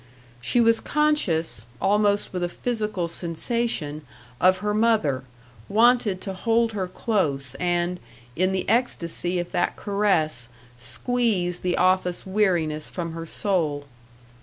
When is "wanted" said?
5.69-6.21